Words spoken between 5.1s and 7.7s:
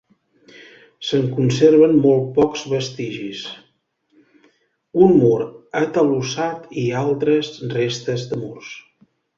mur atalussat i altres